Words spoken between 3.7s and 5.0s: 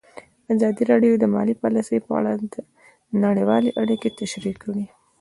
اړیکې تشریح کړي.